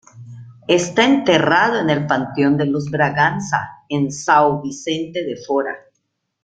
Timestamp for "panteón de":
2.07-2.65